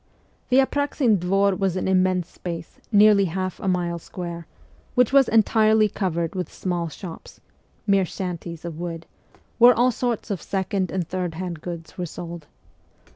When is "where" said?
9.59-9.75